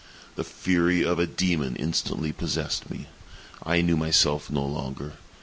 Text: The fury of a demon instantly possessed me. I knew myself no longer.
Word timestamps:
The 0.33 0.43
fury 0.43 1.05
of 1.05 1.19
a 1.19 1.27
demon 1.27 1.75
instantly 1.75 2.31
possessed 2.31 2.89
me. 2.89 3.05
I 3.61 3.81
knew 3.81 3.95
myself 3.95 4.49
no 4.49 4.65
longer. 4.65 5.13